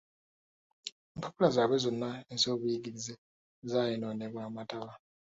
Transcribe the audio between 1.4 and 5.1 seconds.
zaabwe zonna ez'obuyigirize zaayonoonebwa amataba.